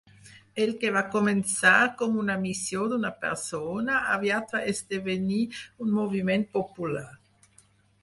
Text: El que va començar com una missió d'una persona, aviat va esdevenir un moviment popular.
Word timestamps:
El 0.61 0.69
que 0.83 0.89
va 0.95 1.03
començar 1.15 1.73
com 1.99 2.15
una 2.23 2.39
missió 2.47 2.87
d'una 2.95 3.13
persona, 3.27 4.01
aviat 4.17 4.59
va 4.59 4.65
esdevenir 4.75 5.41
un 5.87 5.97
moviment 6.03 6.51
popular. 6.59 7.09